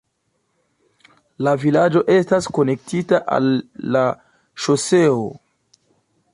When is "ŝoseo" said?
4.65-5.25